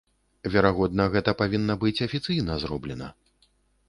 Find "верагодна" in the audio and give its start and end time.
0.53-1.05